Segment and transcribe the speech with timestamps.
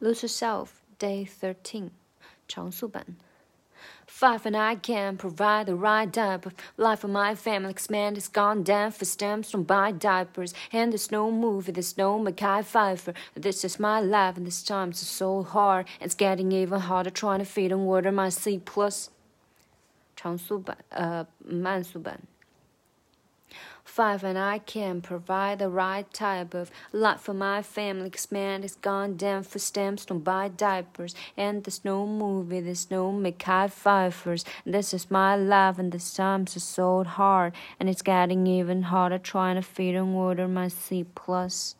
[0.00, 1.90] Lose Yourself, Day 13,
[2.48, 3.04] 长速版。
[4.06, 7.72] Five and I can provide the right type of life for my family.
[7.72, 10.52] Cause man is gone down for stamps from buy diapers.
[10.72, 13.14] And there's no movie, there's no Mackay Pfeiffer.
[13.34, 15.86] This is my life, and this time's so hard.
[16.00, 19.10] It's getting even harder trying to feed and water my C plus.
[20.16, 22.20] 长速版，呃，慢速版。
[23.83, 28.09] Five and I can provide the right type of life for my family.
[28.09, 31.15] Cause man has gone down for stamps, don't buy diapers.
[31.37, 33.11] And there's no movie, there's no
[33.43, 34.43] high fivers.
[34.65, 37.53] This is my life, and this time's are so hard.
[37.79, 41.75] And it's getting even harder trying to feed and water my C plus.